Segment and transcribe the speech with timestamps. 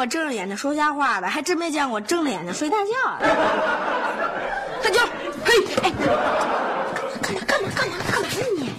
[0.00, 3.28] 过睁着眼睛说瞎话的，还真没见过睁着眼睛睡大觉的。
[4.82, 4.98] 大舅，
[5.44, 5.92] 嘿，哎，
[7.20, 8.70] 干嘛干嘛干嘛干嘛呢你？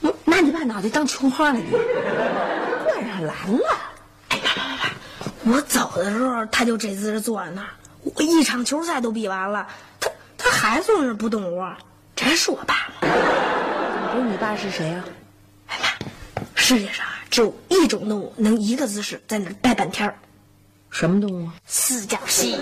[0.00, 1.64] 我拿你爸脑袋当球花了你？
[2.84, 3.66] 灌上篮了。
[4.28, 4.92] 哎，爸爸爸爸，
[5.42, 7.70] 我走的时候他就这姿势坐在那儿，
[8.04, 9.66] 我一场球赛都比完了，
[9.98, 10.08] 他
[10.38, 11.74] 他还坐那儿不动窝，
[12.14, 13.08] 这还是我爸吗？
[14.12, 15.04] 不是你爸是谁啊？
[15.66, 15.88] 哎妈，
[16.54, 20.14] 世界上啊只有一种动物能一个姿势在那儿待半天儿，
[20.94, 21.50] 什么动物？
[21.66, 22.56] 四脚蜥。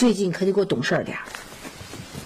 [0.00, 1.24] 最近可得给我懂事点儿。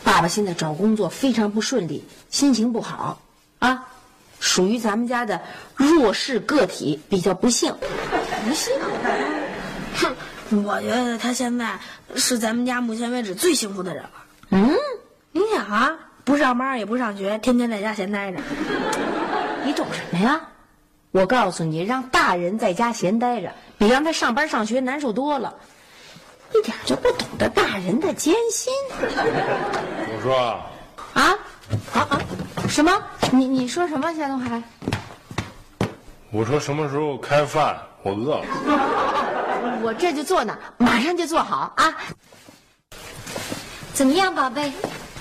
[0.04, 3.20] 爸爸现在找工作非常不顺利，心情不好
[3.58, 3.88] 啊，
[4.38, 5.42] 属于咱们家的
[5.74, 7.74] 弱势个体，比较不幸。
[8.46, 8.72] 不幸。
[9.96, 10.14] 哼，
[10.64, 11.76] 我觉得他现在
[12.14, 14.10] 是咱们家目前为止最幸福的人了。
[14.50, 14.70] 嗯，
[15.32, 18.38] 你想啊，不上班也不上学，天天在家闲待着。
[19.64, 20.40] 你懂什么呀？
[21.10, 25.52] 我告诉你，让大人在家闲待着，比让他上班上学难受多了。
[26.54, 30.36] 一点就不懂得大人的艰辛我说，
[31.12, 31.36] 啊
[31.92, 32.20] 啊啊！
[32.68, 33.02] 什么？
[33.32, 34.62] 你你说什么，夏东海？
[36.30, 37.76] 我说什么时候开饭？
[38.02, 38.44] 我饿了。
[39.82, 41.96] 我这就做呢，马上就做好啊！
[43.92, 44.72] 怎么样，宝贝？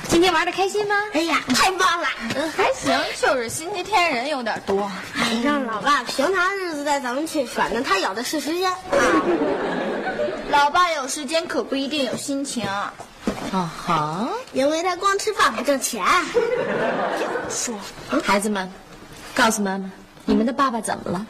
[0.07, 0.95] 今天玩的开心吗？
[1.13, 2.07] 哎呀，太棒了！
[2.35, 4.91] 嗯还行，就是星期天人有点多。
[5.15, 8.71] 哎，让老爸平常日子带咱们去，反正他有的是时间。
[10.53, 12.63] 老爸有时间可不一定有心情。
[12.67, 12.93] 啊
[13.51, 14.29] 哈！
[14.51, 16.05] 因为他光吃饭不挣钱。
[17.49, 17.75] 说，
[18.23, 18.71] 孩子们，
[19.33, 19.89] 告诉妈妈，
[20.25, 21.25] 你们的爸爸怎么了？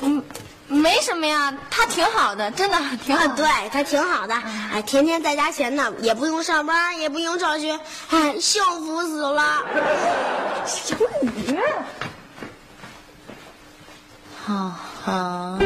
[0.00, 0.22] 嗯，
[0.66, 3.36] 没什么呀，他挺好的，真的挺好啊，的。
[3.36, 4.34] 对他挺好的，
[4.72, 7.78] 哎，天天在家闲呢，也不用上班，也不用上学，
[8.08, 9.62] 哎，幸福死了。
[10.88, 11.58] 有你！
[14.46, 14.74] 哈
[15.04, 15.58] 哈！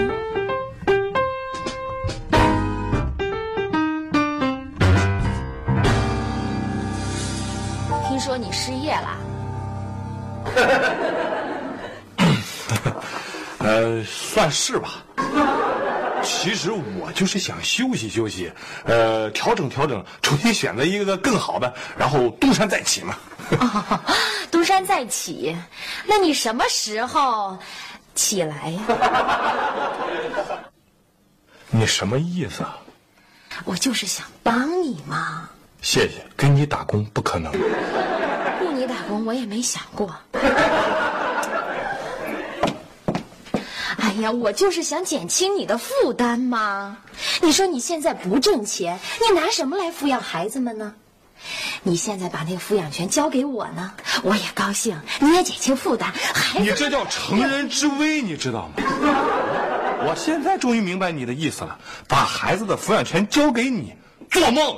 [8.21, 9.17] 说你失业了？
[13.59, 14.91] 呃，算是吧。
[16.23, 18.53] 其实我就是想休息休息，
[18.85, 23.17] 呃，调整调整，重新选择一个更好的，然后东山再起嘛。
[23.59, 24.01] 哦，
[24.51, 25.57] 东山再起，
[26.07, 27.59] 那你什么时候
[28.15, 28.81] 起来呀？
[31.71, 32.77] 你什么意思啊？
[33.65, 35.49] 我就是想帮你嘛。
[35.81, 37.51] 谢谢，给你打工不可能。
[38.61, 40.15] 雇你打工我也没想过。
[43.97, 46.99] 哎呀，我就是想减轻你的负担嘛。
[47.41, 50.95] 你说你现在不挣钱，你拿什么来抚养孩子们呢？
[51.83, 53.93] 你现在把那个抚养权交给我呢，
[54.23, 56.13] 我也高兴，你也减轻负担。
[56.13, 58.85] 孩子你这叫乘人之危，你知道吗？
[60.03, 63.95] 我现在终于明白你的意思了，把孩子的抚养权交给你，
[64.31, 64.77] 做梦！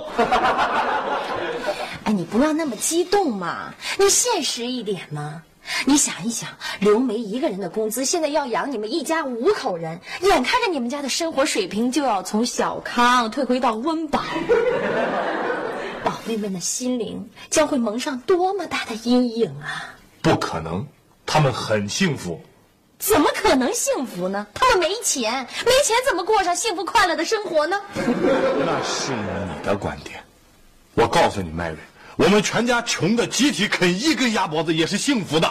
[2.04, 5.42] 哎，你不要那么激动嘛，你现实一点嘛。
[5.86, 6.48] 你想一想，
[6.80, 14.20] 刘梅一个人的工资现在要养你们一家五口人，眼看着你们家的生活水平就要从小康退回到温饱，
[16.02, 19.94] 宝贝们的心灵将会蒙上多么大的阴影啊！
[20.20, 20.84] 不可能，
[21.24, 22.40] 他们很幸福。
[22.98, 24.46] 怎么可能幸福呢？
[24.54, 25.32] 他们没钱，
[25.64, 27.80] 没钱怎么过上幸福快乐的生活呢？
[27.94, 30.20] 那是你的观点。
[30.94, 31.78] 我告诉你，麦瑞，
[32.16, 35.50] 我们全家穷的集体啃一根鸭脖子也是幸福的。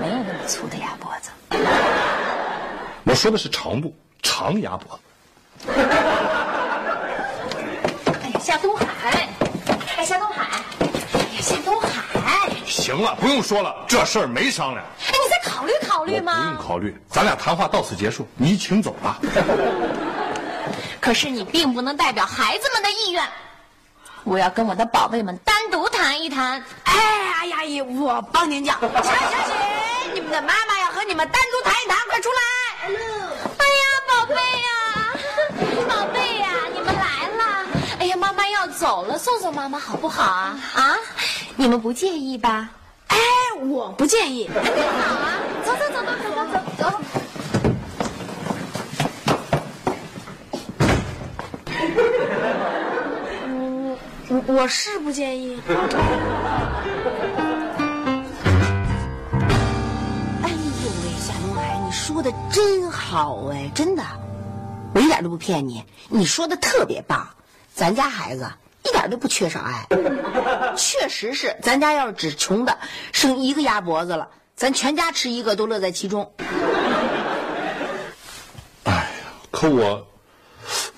[0.00, 1.30] 没有那么粗的鸭脖子。
[3.04, 5.02] 我说的是长度，长鸭脖子。
[8.22, 9.28] 哎呀，夏东海，
[9.96, 10.62] 哎，夏东海，
[11.12, 11.88] 哎呀，夏东海，
[12.64, 14.82] 行了，不用说了，这事儿没商量。
[15.06, 16.56] 哎，你再考虑考虑吗不用。
[16.56, 19.18] 考虑，咱俩谈话到此结束，你请走吧。
[21.00, 23.22] 可是你并不能代表孩子们的意愿，
[24.24, 26.62] 我要跟我的宝贝们单独谈一谈。
[26.84, 26.94] 哎，
[27.36, 28.78] 阿姨阿姨，我帮您讲。
[28.80, 29.54] 小小雪，
[30.14, 32.40] 你们的妈妈要和你们单独谈一谈，快出来。
[33.58, 35.08] 哎呀，宝贝呀，
[35.88, 37.66] 宝贝呀，你们来了！
[37.98, 40.58] 哎呀，妈妈要走了，送送妈妈好不好啊？
[40.74, 40.96] 啊，
[41.56, 42.68] 你们不介意吧？
[43.08, 43.18] 哎，
[43.62, 44.48] 我不介意。
[44.48, 46.44] 好啊，走走走走走
[46.78, 47.00] 走走。
[54.32, 55.60] 我我是不介意。
[55.66, 55.74] 哎
[60.50, 64.04] 呦喂，夏东海，你说的真好哎，真的，
[64.94, 67.28] 我一点都不骗你，你说的特别棒。
[67.74, 68.48] 咱家孩子
[68.84, 69.88] 一点都不缺少爱，
[70.76, 72.78] 确实是，咱家要是只穷的
[73.10, 76.32] 剩一个鸭脖子了，咱全家吃一个都乐在其中。
[78.84, 79.08] 哎呀，
[79.50, 80.06] 可我，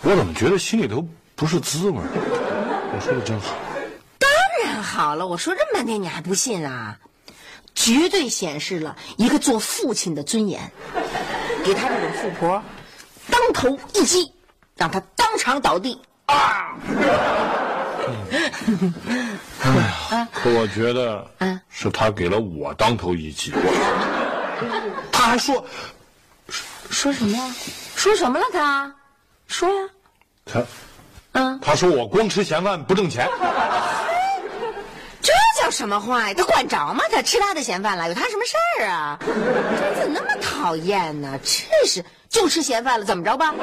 [0.03, 1.99] 我怎么觉得心里头不是滋味
[3.03, 3.55] 说的真好。
[4.19, 4.31] 当
[4.65, 6.99] 然好了，我说这么半天你还不信啊？
[7.75, 10.71] 绝对显示了一个做父亲的尊严，
[11.65, 12.63] 给他这种富婆
[13.31, 14.31] 当头一击，
[14.77, 16.77] 让他当场倒地啊！
[20.33, 23.53] 可我觉得嗯，是他给了我当头一击。
[25.11, 25.65] 他还说，
[26.91, 27.55] 说什么呀？
[27.97, 28.95] 说什么了他？
[29.47, 29.89] 说呀。
[30.45, 30.63] 他，
[31.33, 33.29] 嗯，他说我光吃闲饭不挣钱。
[35.21, 35.33] 这
[35.63, 36.35] 叫什么话呀？
[36.37, 37.05] 他管着吗？
[37.11, 39.19] 他吃他的闲饭了，有他什么事儿啊？
[39.21, 41.39] 这怎么那么讨厌呢？
[41.43, 43.55] 真是就吃闲饭了，怎么着吧？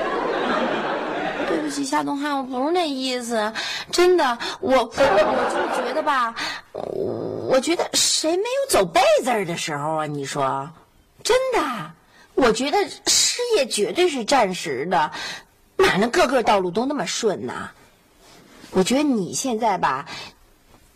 [1.47, 3.51] 对不起，夏东汉，我不是那意思，
[3.91, 6.33] 真的，我我我就觉得吧，
[6.71, 6.83] 我
[7.51, 10.05] 我觉得谁没有走背字儿的时候啊？
[10.05, 10.69] 你说，
[11.23, 11.91] 真的，
[12.35, 12.77] 我觉得
[13.07, 15.11] 失业绝对是暂时的，
[15.79, 17.71] 哪能个个道路都那么顺呢？
[18.71, 20.05] 我觉得你现在吧，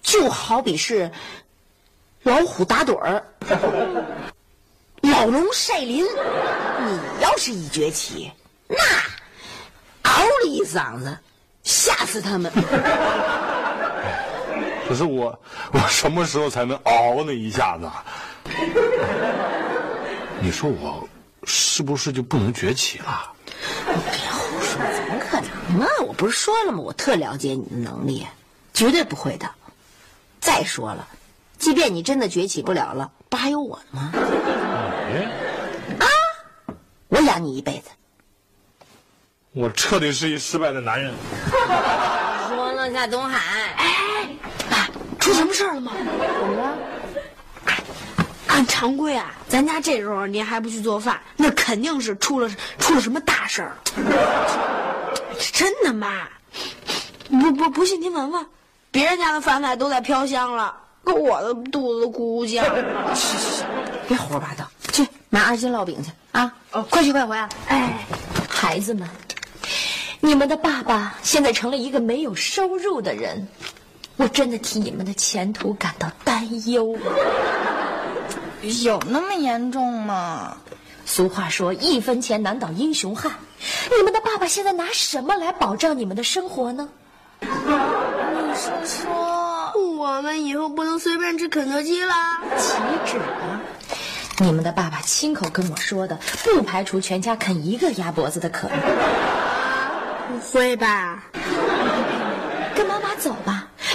[0.03, 1.11] 就好比是
[2.21, 3.25] 老虎打盹儿，
[5.01, 6.05] 老龙晒林。
[6.05, 8.31] 你要是一崛起，
[8.67, 8.77] 那
[10.03, 11.17] 嗷的一嗓子，
[11.63, 12.51] 吓死他们。
[14.87, 15.39] 可是我，
[15.71, 17.89] 我什么时候才能嗷那一下子？
[20.39, 21.07] 你说我
[21.45, 23.32] 是不是就不能崛起了？
[24.77, 25.87] 怎么可能啊？
[26.05, 26.79] 我不是说了吗？
[26.79, 28.25] 我特了解你的能力，
[28.73, 29.49] 绝对不会的。
[30.39, 31.07] 再说了，
[31.57, 34.11] 即便你真的崛起不了了，不还有我呢吗？
[35.99, 36.05] 啊，
[37.07, 37.89] 我养你一辈子。
[39.53, 41.13] 我彻底是一失败的男人。
[42.49, 43.39] 说了，夏东海，
[43.77, 44.27] 哎，
[44.69, 45.93] 爸出什么事儿了吗？
[45.95, 46.77] 怎么了？
[48.53, 53.71] 按常规啊，咱家这时候您还不去做饭，那肯定是出了出了什么大事儿。
[55.51, 56.29] 真的妈，
[57.31, 58.45] 不不不信您闻闻，
[58.91, 60.71] 别人家的饭菜都在飘香了，
[61.03, 62.63] 可我的肚子咕咕叫。
[64.07, 66.53] 别胡说八道，去买二斤烙饼去啊！
[66.73, 67.49] 哦快去快回啊！
[67.69, 68.05] 哎，
[68.47, 69.09] 孩子们，
[70.19, 73.47] 你们的爸爸现在成了一个没有收入的人，
[74.15, 77.01] 我真的替你们的前途感到担忧啊。
[78.83, 80.57] 有那么严重吗？
[81.05, 83.29] 俗话说“一分钱难倒英雄汉”，
[83.97, 86.87] 你们的爸爸现在拿什么来保障你们的生活呢？
[87.41, 87.49] 你
[88.55, 92.13] 是说我们以后不能随便吃肯德基了？
[92.57, 93.59] 岂止啊！
[94.39, 98.77] 你们的爸爸亲口跟我说的，不排除全家啃一个鸭脖子的可能。
[100.29, 101.21] 不会吧？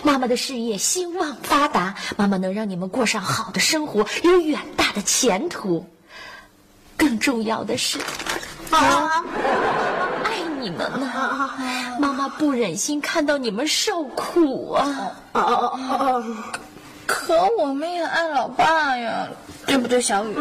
[0.09, 5.87] 跟妈妈的事业兴旺发达，妈妈能让你们过上好的生活，有远大的前途。
[6.97, 7.99] 更重要的是，
[8.71, 9.25] 妈妈，
[10.25, 11.50] 爱你们呢。
[12.00, 15.12] 妈妈不忍心看到你们受苦啊！
[15.33, 16.37] 哦哦哦哦，
[17.07, 19.29] 可我们也爱老爸呀，
[19.67, 20.35] 对不对，小雨？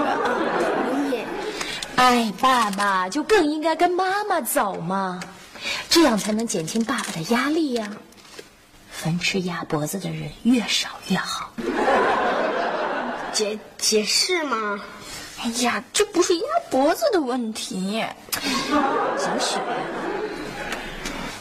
[1.97, 5.19] 爱爸爸就更应该跟妈妈走嘛，
[5.89, 7.91] 这样才能减轻爸爸的压力呀。
[9.07, 11.49] 凡吃鸭脖子的人越少越好。
[13.31, 14.81] 解解释吗？
[15.39, 18.03] 哎呀，这不是鸭脖子的问题。
[19.17, 19.61] 小雪，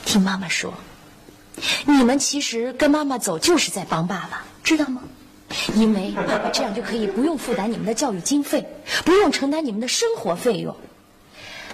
[0.04, 0.72] 听妈妈说，
[1.84, 5.02] 你们其实跟妈妈走就是在帮爸爸，知道吗？
[5.74, 8.64] 因为爸爸这样就可以不用负担你们的教育经费，
[9.04, 10.76] 不用承担你们的生活费用。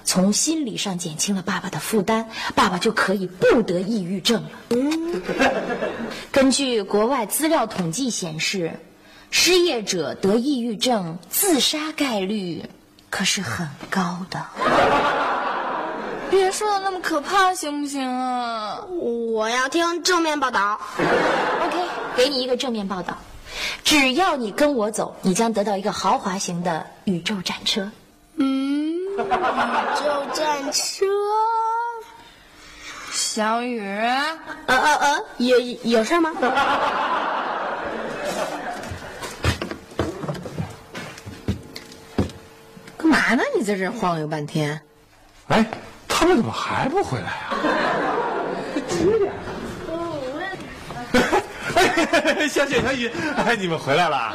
[0.05, 4.51] 从心理上减轻了爸爸的负担，爸爸就可以不得抑郁症了。
[6.31, 8.81] 根据国外资料统计显示，
[9.31, 12.65] 失业者得抑郁症、自杀概率
[13.11, 14.45] 可是很高的。
[16.31, 18.81] 别说的那么可怕，行不行啊？
[18.89, 20.81] 我要听正面报道。
[20.99, 21.77] OK，
[22.17, 23.19] 给你一个正面报道，
[23.85, 27.91] 只要你跟我走，你将得到一个豪华型的宇宙战车。
[29.33, 31.07] 嗯，宇宙战车。
[33.11, 34.37] 小雨，呃
[34.67, 36.31] 呃呃，有有事吗？
[42.99, 43.43] 干嘛呢？
[43.57, 44.81] 你在这晃悠半天？
[45.49, 45.65] 哎，
[46.09, 47.53] 他们怎么还不回来呀、
[48.89, 49.33] 几点了？
[52.49, 54.35] 小雪、小雨，哎，你们回来了。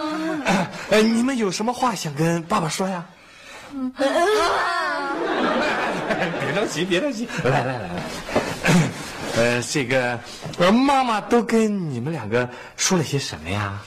[0.90, 3.06] 哎，你们有什么话想跟爸爸说呀？
[6.40, 7.90] 别着急，别着急，来来来来。
[9.36, 10.20] 呃，这个，
[10.58, 13.80] 呃，妈妈都跟你们两个说了些什么呀？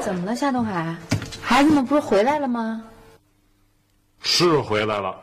[0.00, 0.96] 怎么了，夏东海？
[1.42, 2.82] 孩子们不是回来了吗？
[4.44, 5.16] 是回来了，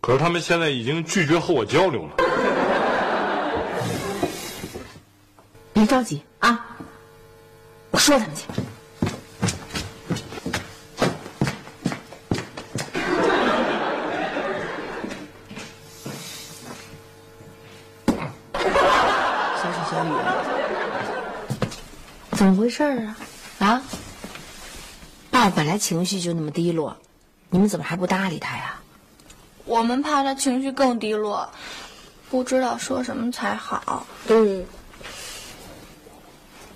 [0.00, 2.14] 可是他们现在已经拒绝和我交流了。
[5.72, 6.64] 别着急啊，
[7.90, 8.44] 我说他们去。
[19.56, 20.08] 小雪、小雨，
[22.30, 23.16] 怎么回事啊？
[23.58, 23.82] 啊？
[25.32, 26.96] 爸爸本来情绪就那么低落，
[27.50, 28.80] 你们怎么还不搭理他呀？
[29.64, 31.50] 我们怕他情绪更低落，
[32.30, 34.06] 不知道说什么才好。
[34.28, 34.64] 嗯，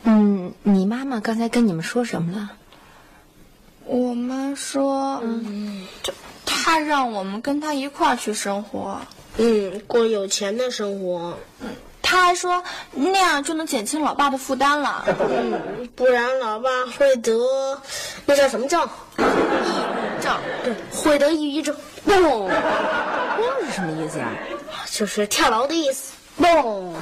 [0.02, 2.50] 嗯，你妈妈刚才跟你们说什么了？
[3.84, 6.12] 我妈说，嗯，就
[6.44, 9.00] 她让我们跟她一块儿去生活。
[9.36, 11.38] 嗯，过有钱的生活。
[11.60, 11.68] 嗯
[12.02, 15.04] 她还说那样就能减轻老爸的负担了。
[15.06, 17.32] 嗯，不然老爸会得
[18.26, 18.88] 那叫什么症？
[20.30, 21.74] 症对，会得抑郁症。
[22.06, 24.28] 嘣，那是什么意思呀？
[24.90, 26.14] 就是跳楼的意思。
[26.40, 26.92] 嘣，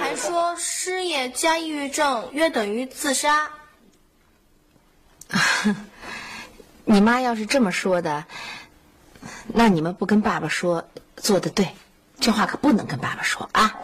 [0.00, 3.50] 还说失业加抑郁症约等于自杀。
[6.84, 8.24] 你妈要是这么说的，
[9.46, 11.68] 那你们不跟爸爸说，做的对，
[12.18, 13.76] 这话可不能跟爸爸说啊。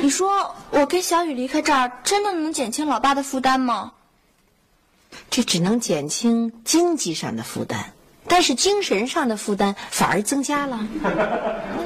[0.00, 3.92] 你说我跟小雨离开这儿，真的能减轻老爸的负担吗？
[5.30, 7.92] 这只能减轻经济上的负担，
[8.26, 10.78] 但是精神上的负担反而增加了。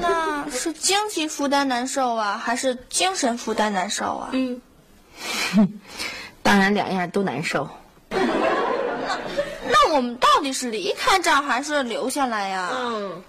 [0.01, 4.29] 那是经济负担难受啊，还是精神负担难受啊？
[4.31, 4.61] 嗯，
[6.41, 7.69] 当然两样都难受。
[8.09, 8.17] 那
[9.69, 12.69] 那我们到底是离开这儿，还是留下来呀？
[12.73, 13.23] 嗯，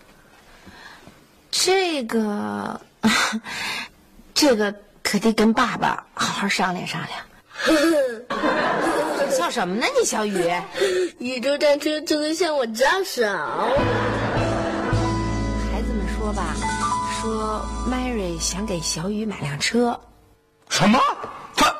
[1.51, 2.81] 这个，
[4.35, 7.21] 这个可得跟爸爸好好商量商量。
[9.31, 10.51] 笑什么呢，你小雨？
[11.19, 13.23] 宇宙战车正在向我招手。
[15.73, 16.55] 孩子们说吧，
[17.21, 19.99] 说 Mary 想给小雨买辆车。
[20.69, 21.01] 什么？
[21.57, 21.75] 他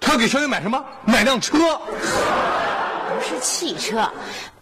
[0.00, 0.84] 他要给小雨买什么？
[1.04, 1.58] 买辆车？
[1.78, 4.10] 不是汽车，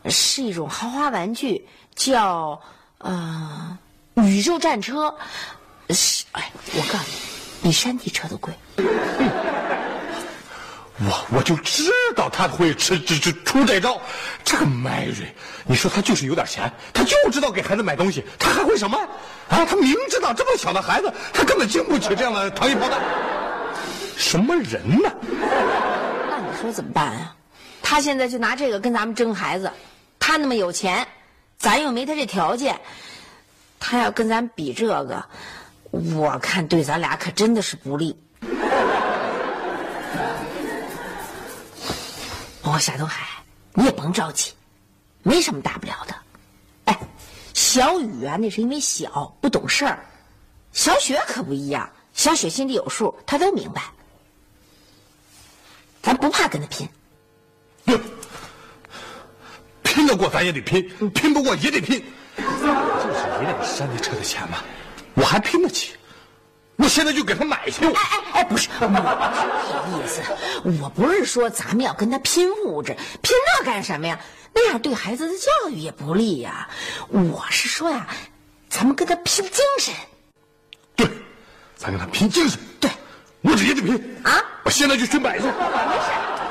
[0.06, 2.60] 是一种豪华玩具，叫
[2.98, 3.78] 呃
[4.16, 5.14] 宇宙战车。
[5.90, 7.04] 是，哎，我告诉
[7.62, 8.52] 你，比山地车都贵。
[11.00, 14.00] 我我就知道他会吃这这出这招。
[14.44, 15.26] 这个 Mary，，
[15.66, 18.96] 你说他就是有点钱，他就知道给孩子买东西，他还会什么？
[19.48, 23.00] 啊，他明知道这么小的孩子，他根本经不起这样的糖衣炮弹。
[24.16, 25.12] 什么人呢？
[26.30, 27.34] 那你说怎么办啊？
[27.82, 29.70] 他现在就拿这个跟咱们争孩子，
[30.20, 31.06] 他那么有钱，
[31.58, 32.80] 咱又没他这条件，
[33.80, 35.24] 他要跟咱比这个，
[35.90, 38.16] 我看对咱俩可真的是不利。
[42.78, 43.26] 夏东海，
[43.72, 44.52] 你也甭着急，
[45.22, 46.14] 没什么大不了的。
[46.86, 46.98] 哎，
[47.52, 50.04] 小雨啊，那是因为小不懂事儿，
[50.72, 53.82] 小雪可不一样，小雪心里有数，她都明白。
[56.02, 56.88] 咱不怕跟他拼。
[57.84, 57.98] 哟，
[59.82, 61.98] 拼拼得过咱也得拼，拼不过也得拼。
[62.36, 62.48] 就是
[63.40, 64.58] 一辆山地车的钱嘛，
[65.14, 65.94] 我还拼得起。
[66.76, 67.84] 我现在就给他买去。
[67.86, 69.02] 哎哎哎，不是，我不是
[69.70, 70.22] 这意思，
[70.82, 74.18] 我不是说咱们要跟他拼物质，拼那干什么呀？
[74.52, 76.68] 那样对孩子的教育也不利呀。
[77.08, 78.06] 我是说呀，
[78.68, 79.94] 咱们跟他拼精神。
[80.96, 81.08] 对，
[81.76, 82.58] 咱跟他拼精神。
[82.80, 82.90] 对，
[83.40, 84.42] 我直接就拼啊！
[84.64, 85.44] 我现在就去买去。
[85.44, 85.56] 没事，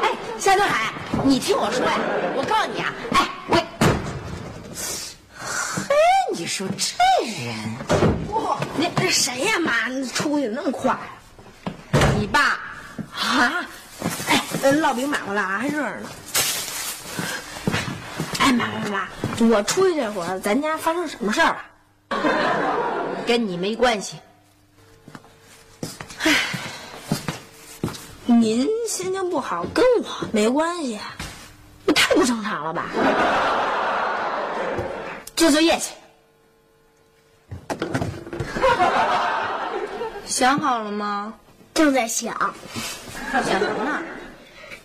[0.01, 1.97] 哎，夏东海，你听我说呀，
[2.35, 3.57] 我告诉你啊，哎，我，
[6.43, 6.93] 你说这
[7.25, 7.55] 人。
[8.75, 9.87] 你这谁呀，妈？
[9.87, 10.93] 你出去那么快？
[12.19, 12.59] 你爸
[13.13, 13.65] 啊？
[14.27, 16.09] 哎，烙饼买回来啊，还热着呢。
[18.39, 19.07] 哎，妈妈妈，
[19.47, 21.55] 我出去这会儿，咱家发生什么事儿
[22.09, 22.19] 了？
[23.25, 24.17] 跟你没关系。
[26.25, 26.35] 哎，
[28.25, 30.99] 您心情不好，跟我没关系，
[31.95, 32.87] 太不正常了吧？
[35.37, 35.93] 做作业去。
[40.25, 41.33] 想好了吗？
[41.73, 42.53] 正在想，
[43.31, 44.01] 想什么呢？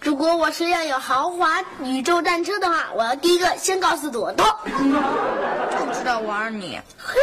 [0.01, 4.47] 如果我身上有豪华宇宙战车的话，我要第一个先告诉朵朵。
[4.67, 6.81] 就知道玩你。
[6.97, 7.21] 嘿，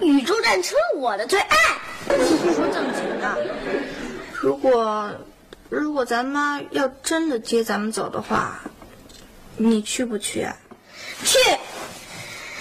[0.00, 1.56] 宇宙战车我的最爱。
[2.08, 3.36] 说正经的，
[4.32, 5.10] 如果
[5.68, 8.60] 如果咱妈要真的接咱们走的话，
[9.56, 10.48] 你去不去？
[11.24, 11.38] 去，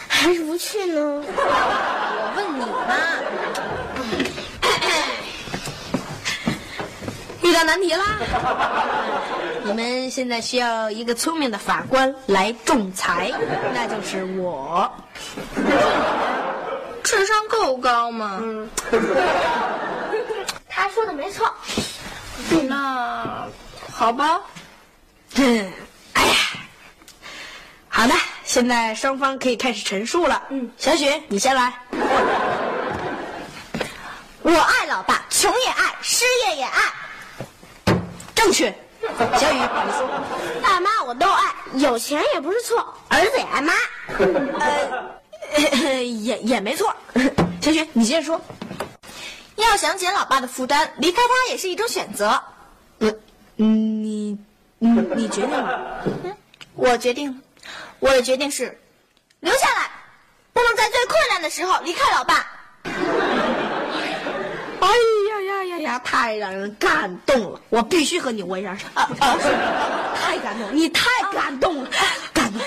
[0.08, 1.24] 还是不去呢？
[2.66, 2.96] 你呢。
[7.42, 8.06] 遇到难题啦！
[9.64, 13.32] 你们现在需要一个聪明的法官来仲裁，
[13.74, 14.92] 那就是我。
[17.04, 18.40] 智商够高吗？
[18.42, 18.70] 嗯。
[20.70, 21.52] 他说的没错。
[22.68, 23.48] 那
[23.92, 24.40] 好吧。
[25.36, 25.72] 嗯，
[26.14, 26.34] 哎呀，
[27.90, 28.14] 好的，
[28.44, 30.44] 现在双方可以开始陈述了。
[30.50, 31.74] 嗯，小雪，你先来。
[34.44, 36.82] 我爱老爸，穷也爱，失业也爱。
[38.34, 38.74] 正确，
[39.40, 40.10] 小雨，你说，
[40.62, 43.74] 爸妈我都爱，有钱也不是错，儿子也爱妈，
[44.60, 46.94] 呃， 也也没错。
[47.62, 48.42] 小雪，你接着说。
[49.58, 52.42] 要想减老爸的负担，离开他也是一种选择。
[53.00, 54.38] 嗯，你，
[54.80, 56.04] 你你决定了？
[56.24, 56.36] 嗯，
[56.74, 57.38] 我决定了。
[58.00, 58.76] 我的决定是，
[59.40, 59.92] 留下来，
[60.52, 62.48] 不能在最困难的时候离开老爸。
[64.82, 66.00] 哎呀呀呀呀！
[66.00, 68.88] 太让人感动了，我必须和你握一下手。
[68.96, 69.38] 啊啊！
[70.16, 71.90] 太感动，你太感动了，
[72.34, 72.62] 感动。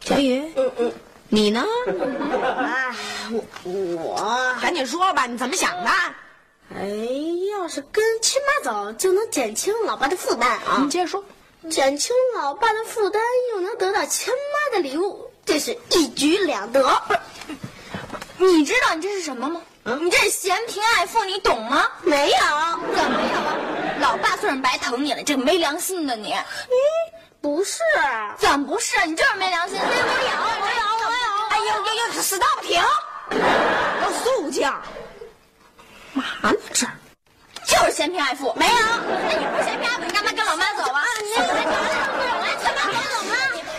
[0.00, 0.92] 小雨，嗯嗯，
[1.28, 1.64] 你呢？
[1.86, 2.94] 哎，
[3.30, 5.90] 我我赶紧说吧，你怎么想的？
[6.74, 6.88] 哎，
[7.52, 10.80] 要是跟亲妈走，就能减轻老爸的负担啊！
[10.82, 11.22] 你接着说，
[11.68, 13.20] 减轻老爸的负担，
[13.52, 16.82] 又能得到亲妈的礼物，这是一举两得。
[18.38, 19.60] 你知道你这是什么吗？
[19.94, 21.86] 你这是嫌贫爱富，你懂吗？
[22.02, 22.36] 没有，
[22.96, 23.54] 怎么没有啊？
[24.00, 26.32] 老爸算是白疼你了，这个没良心的你。
[26.32, 26.36] 咦，
[27.40, 27.80] 不是？
[28.36, 29.06] 怎么不是？
[29.06, 29.78] 你就是没良心。
[29.78, 31.26] 我有，我有，我有。
[31.50, 32.82] 哎呦呦呦，stop 停！
[34.02, 34.68] 要肃静。
[36.14, 36.84] 嘛呢这？
[37.64, 38.52] 就是嫌贫爱富。
[38.56, 38.72] 没有。
[38.74, 41.04] 那你不嫌贫爱富，你干嘛跟老妈走啊？
[41.22, 42.82] 你干嘛跟我走吗？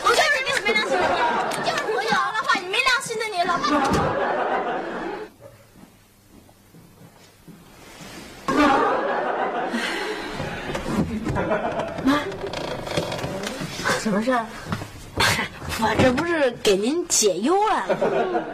[0.04, 3.97] 我就是你没良心的你，就是我有的话，你没良心的你，老爸。
[14.08, 14.46] 什么事儿？
[15.84, 18.46] 我这不是给您解忧来了。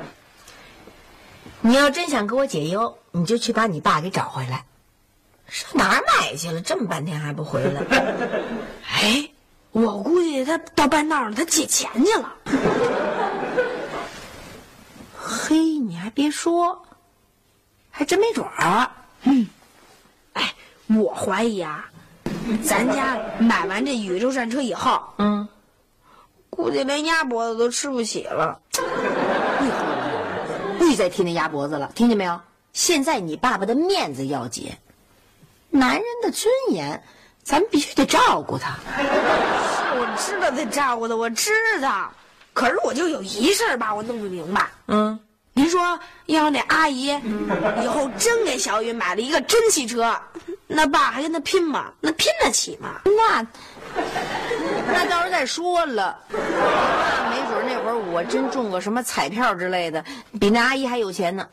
[1.62, 4.66] 你要真想给我解忧，你就去把你爸给找回来。
[5.48, 6.60] 上哪儿买去了？
[6.60, 7.82] 这么半天还不回来？
[8.92, 9.30] 哎，
[9.70, 12.34] 我估计他到半道上他借钱去了。
[15.16, 16.84] 嘿，你还别说，
[17.92, 18.90] 还真没准儿。
[19.22, 19.48] 嗯，
[20.34, 20.52] 哎，
[20.88, 21.92] 我怀疑啊。
[22.64, 25.48] 咱家买完这宇宙战车以后，嗯，
[26.50, 28.60] 估计连鸭脖子都吃不起了。
[30.78, 32.40] 不许再提那鸭脖子了，听见没有？
[32.74, 34.72] 现在你爸爸的面子要紧，
[35.70, 37.02] 男人的尊严，
[37.44, 38.76] 咱们必须得照顾他。
[38.98, 39.04] 是
[40.00, 41.52] 我知道得照顾他，我知
[41.82, 42.12] 道。
[42.54, 44.70] 可是我就有一事儿吧，我弄不明白。
[44.88, 45.18] 嗯，
[45.56, 47.08] 您说，要那阿姨
[47.84, 50.16] 以后真给小雨买了一个真汽车。
[50.68, 51.92] 那爸还跟他拼吗？
[52.00, 53.02] 那拼得起吗？
[53.06, 53.46] 那
[54.92, 56.18] 那到时候再说了。
[56.32, 56.38] 没
[57.50, 60.04] 准那会儿我真中个什么彩票之类的，
[60.40, 61.48] 比那阿姨还有钱呢。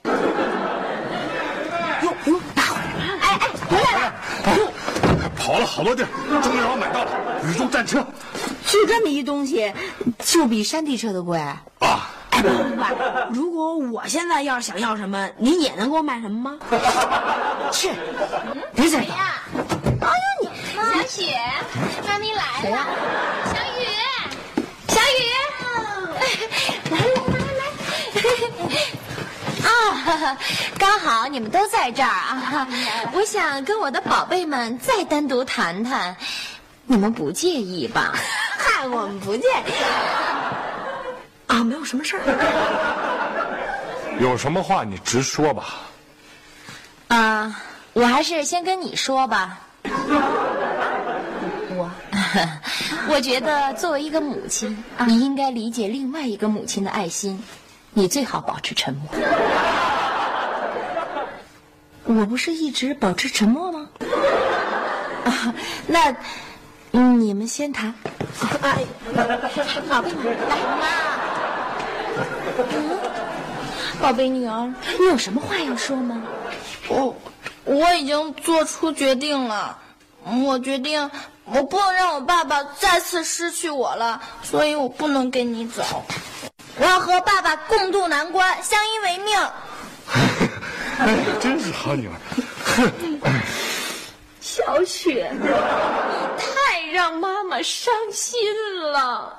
[2.02, 4.14] 哟哟，大伙儿，哎哎，回来了！
[5.36, 6.08] 跑了好多地儿，
[6.42, 7.10] 终于让我买到了
[7.44, 8.02] 宇宙战车。
[8.66, 9.70] 就这么一东西，
[10.20, 11.38] 就比山地车都贵。
[11.38, 12.10] 啊，
[13.32, 16.58] 如果我现在要是想要什么，您也能给我买什么吗？
[17.72, 17.90] 去，
[18.74, 19.14] 别再捣。
[19.14, 20.08] 哎
[20.42, 21.36] 呦你，小雪，
[22.06, 22.86] 妈咪来了。
[23.46, 23.84] 小雨，
[24.88, 25.22] 小雨，
[26.90, 27.62] 来来来来。
[29.68, 30.36] 啊，
[30.78, 32.66] 刚好你们都在这儿啊！
[33.12, 36.16] 我想跟我的宝贝们再单独谈谈，
[36.86, 38.14] 你们不介意吧？
[38.58, 39.72] 嗨，我们不介意。
[41.50, 42.22] 啊，没有什么事儿。
[44.20, 45.64] 有什么话你直说吧。
[47.08, 47.60] 啊，
[47.92, 49.58] 我还是先跟你说吧。
[51.76, 51.90] 我，
[53.10, 57.42] 我觉得作为一个母亲，你应该理解另外一个母亲的爱心。
[57.92, 59.08] 你最好保持沉默。
[62.04, 63.88] 我不是一直保持沉默吗？
[65.24, 65.52] 啊，
[65.88, 66.14] 那
[66.92, 67.92] 你们先谈。
[68.62, 68.84] 哎，
[69.88, 71.19] 好，来妈。
[72.58, 72.98] 嗯，
[74.00, 76.22] 宝贝女儿，你有什么话要说吗？
[76.88, 77.14] 我
[77.64, 79.78] 我已经做出决定了，
[80.44, 81.10] 我决定
[81.44, 85.84] 我不能让我爸爸再次失去我了，所以我不能跟你走。
[86.78, 89.38] 我要和爸爸共度难关，相依为命。
[90.98, 92.12] 哎， 真是好女儿。
[94.40, 98.38] 小雪，你太让妈妈伤心
[98.92, 99.38] 了。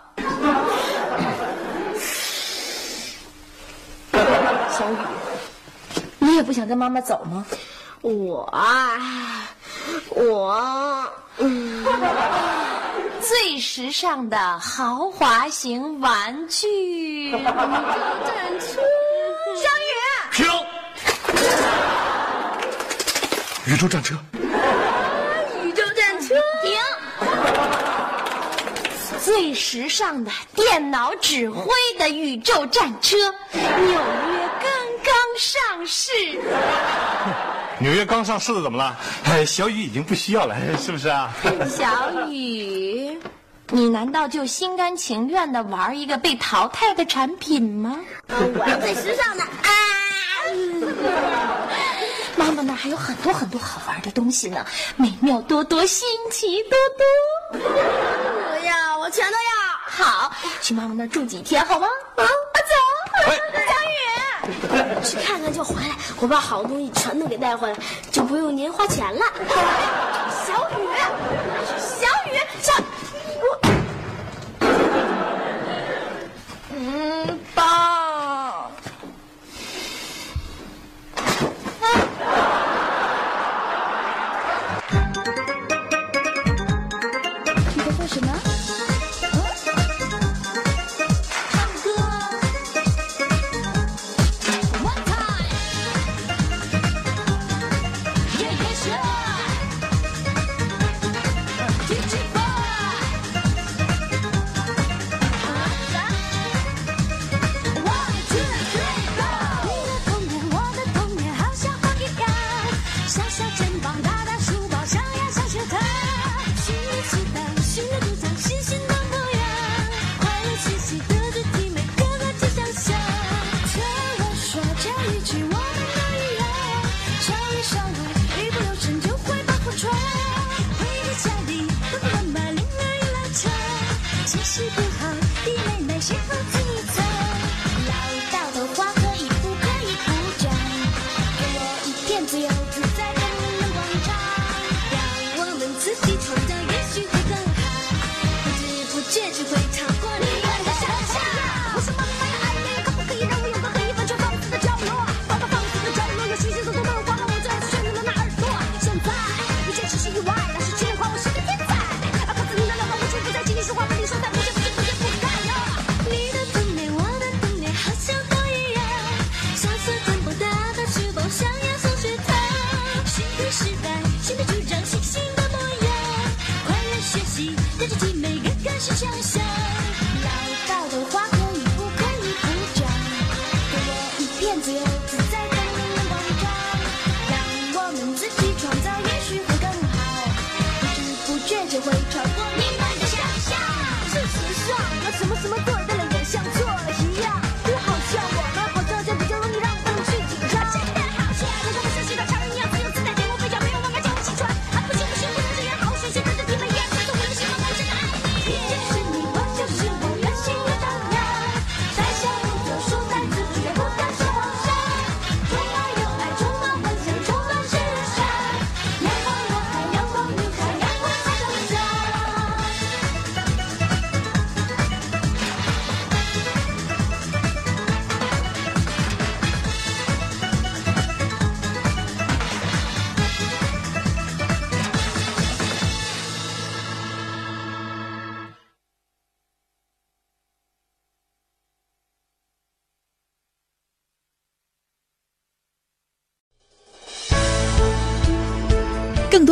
[4.72, 4.96] 小雨，
[6.20, 7.46] 你也不想跟妈妈走吗？
[8.02, 8.98] 我啊，
[10.10, 11.06] 我，
[11.38, 11.86] 嗯。
[13.22, 16.68] 最时尚的豪华型玩具
[17.28, 18.82] 宇宙战车，
[19.56, 19.94] 小雨，
[20.32, 20.46] 停！
[23.68, 24.16] 宇宙战车，
[25.64, 26.76] 宇宙战车，停！
[29.24, 31.68] 最时尚的电脑指挥
[32.00, 33.18] 的宇宙战车，
[33.54, 33.70] 纽约
[34.60, 34.72] 刚
[35.04, 36.12] 刚上市。
[37.80, 38.98] 纽约刚上市的怎么了？
[39.26, 41.32] 哎，小雨已经不需要了，是不是啊？
[41.70, 43.20] 小雨，
[43.70, 48.00] 你难道就心甘情愿的玩一个被淘汰的产品吗？
[48.28, 49.70] 我要最时尚的啊！
[52.38, 57.62] 妈妈那还有很多很多好玩的东西呢，美妙多多，新奇多多。
[59.12, 60.06] 全都要。
[60.06, 61.88] 好，去妈妈那儿住几天好吗？
[62.16, 62.30] 啊，走，
[63.28, 63.36] 哎
[63.68, 65.04] 小雨。
[65.04, 67.78] 去看看就回来，我把好东西全都给带回来，
[68.12, 69.26] 就不用您花钱了。
[70.46, 70.88] 小雨，
[71.78, 72.74] 小雨，小，
[73.42, 73.44] 我，
[76.74, 77.40] 嗯，